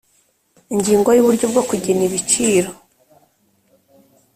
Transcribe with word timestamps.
Ingingo 0.73 1.09
ya 1.11 1.21
Uburyo 1.23 1.45
bwo 1.51 1.63
kugena 1.69 2.01
ibiciro 2.09 2.69